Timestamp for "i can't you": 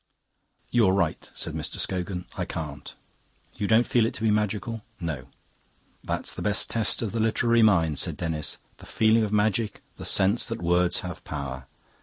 2.35-3.67